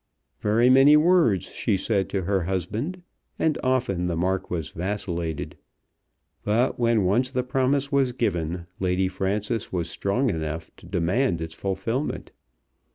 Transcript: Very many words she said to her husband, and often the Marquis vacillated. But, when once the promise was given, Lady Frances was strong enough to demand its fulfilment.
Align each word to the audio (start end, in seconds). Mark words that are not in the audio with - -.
Very 0.39 0.67
many 0.67 0.97
words 0.97 1.43
she 1.53 1.77
said 1.77 2.09
to 2.09 2.23
her 2.23 2.45
husband, 2.45 3.03
and 3.37 3.59
often 3.63 4.07
the 4.07 4.17
Marquis 4.17 4.71
vacillated. 4.75 5.57
But, 6.43 6.79
when 6.79 7.03
once 7.05 7.29
the 7.29 7.43
promise 7.43 7.91
was 7.91 8.11
given, 8.11 8.65
Lady 8.79 9.07
Frances 9.07 9.71
was 9.71 9.91
strong 9.91 10.31
enough 10.31 10.71
to 10.77 10.87
demand 10.87 11.39
its 11.39 11.53
fulfilment. 11.53 12.31